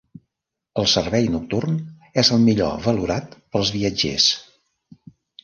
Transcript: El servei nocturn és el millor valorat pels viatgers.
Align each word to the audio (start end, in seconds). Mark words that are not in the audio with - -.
El 0.83 0.87
servei 0.93 1.27
nocturn 1.33 1.75
és 2.23 2.31
el 2.37 2.41
millor 2.47 2.81
valorat 2.87 3.37
pels 3.57 3.73
viatgers. 3.79 4.29